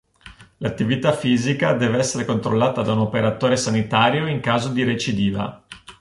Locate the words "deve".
1.75-1.99